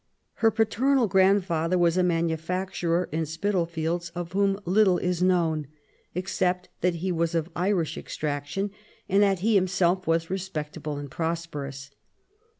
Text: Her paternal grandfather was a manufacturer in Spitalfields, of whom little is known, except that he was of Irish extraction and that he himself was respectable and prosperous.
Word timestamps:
Her 0.41 0.49
paternal 0.49 1.07
grandfather 1.07 1.77
was 1.77 1.95
a 1.95 2.01
manufacturer 2.01 3.07
in 3.11 3.27
Spitalfields, 3.27 4.09
of 4.15 4.31
whom 4.31 4.59
little 4.65 4.97
is 4.97 5.21
known, 5.21 5.67
except 6.15 6.69
that 6.81 6.95
he 7.05 7.11
was 7.11 7.35
of 7.35 7.51
Irish 7.55 7.99
extraction 7.99 8.71
and 9.07 9.21
that 9.21 9.41
he 9.41 9.53
himself 9.53 10.07
was 10.07 10.31
respectable 10.31 10.97
and 10.97 11.11
prosperous. 11.11 11.91